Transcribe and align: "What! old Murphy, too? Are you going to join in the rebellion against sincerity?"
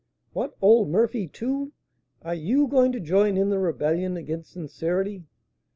"What! 0.33 0.57
old 0.63 0.89
Murphy, 0.89 1.27
too? 1.27 1.73
Are 2.23 2.33
you 2.33 2.65
going 2.65 2.91
to 2.91 2.99
join 2.99 3.37
in 3.37 3.49
the 3.51 3.59
rebellion 3.59 4.17
against 4.17 4.51
sincerity?" 4.51 5.25